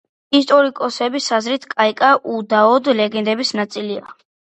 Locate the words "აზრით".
1.37-1.67